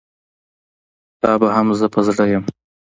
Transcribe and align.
ستا 1.15 1.31
به 1.41 1.47
هم 1.55 1.67
زه 1.79 1.87
په 1.93 1.99
زړه 2.07 2.23
یم. 2.31 2.43